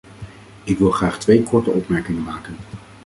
Ik 0.63 0.77
wil 0.77 0.91
graag 0.91 1.19
twee 1.19 1.43
korte 1.43 1.69
opmerkingen 1.69 2.23
maken. 2.23 2.55